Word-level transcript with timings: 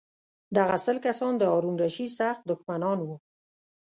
دغه 0.57 0.75
سل 0.85 0.97
کسان 1.07 1.33
د 1.37 1.43
هارون 1.51 1.75
الرشید 1.77 2.11
سخت 2.19 2.41
دښمنان 2.49 2.97
وو. 3.01 3.15